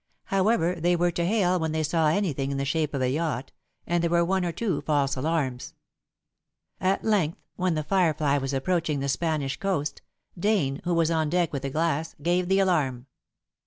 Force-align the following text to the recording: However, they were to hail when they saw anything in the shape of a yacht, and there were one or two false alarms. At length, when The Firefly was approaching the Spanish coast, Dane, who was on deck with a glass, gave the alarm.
However, 0.23 0.73
they 0.73 0.95
were 0.95 1.11
to 1.11 1.23
hail 1.27 1.59
when 1.59 1.73
they 1.73 1.83
saw 1.83 2.07
anything 2.07 2.49
in 2.49 2.57
the 2.57 2.65
shape 2.65 2.95
of 2.95 3.03
a 3.03 3.09
yacht, 3.11 3.51
and 3.85 4.01
there 4.03 4.09
were 4.09 4.25
one 4.25 4.43
or 4.43 4.51
two 4.51 4.81
false 4.81 5.15
alarms. 5.15 5.75
At 6.79 7.03
length, 7.03 7.37
when 7.55 7.75
The 7.75 7.83
Firefly 7.83 8.39
was 8.39 8.51
approaching 8.51 8.99
the 8.99 9.07
Spanish 9.09 9.59
coast, 9.59 10.01
Dane, 10.39 10.81
who 10.85 10.95
was 10.95 11.11
on 11.11 11.29
deck 11.29 11.53
with 11.53 11.63
a 11.65 11.69
glass, 11.69 12.15
gave 12.19 12.47
the 12.49 12.57
alarm. 12.57 13.05